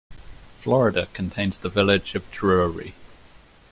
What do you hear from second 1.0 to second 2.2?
contains the village